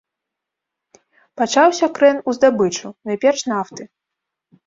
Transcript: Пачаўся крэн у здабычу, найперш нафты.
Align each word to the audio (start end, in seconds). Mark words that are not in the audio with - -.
Пачаўся 1.41 1.89
крэн 1.99 2.17
у 2.25 2.35
здабычу, 2.37 2.87
найперш 3.09 3.41
нафты. 3.51 3.83